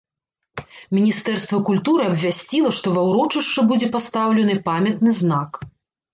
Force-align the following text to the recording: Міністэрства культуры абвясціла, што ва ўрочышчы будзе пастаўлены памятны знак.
Міністэрства 0.97 1.59
культуры 1.67 2.03
абвясціла, 2.13 2.73
што 2.79 2.95
ва 2.97 3.03
ўрочышчы 3.09 3.61
будзе 3.75 3.93
пастаўлены 3.99 4.59
памятны 4.73 5.11
знак. 5.21 5.51